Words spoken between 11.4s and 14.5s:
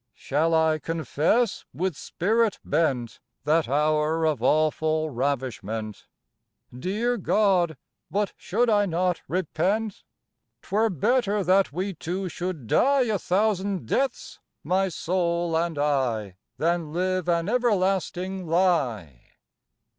that we two should die A thousand deaths,